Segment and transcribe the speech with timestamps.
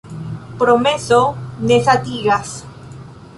[0.61, 1.19] Promeso
[1.69, 2.55] ne satigas.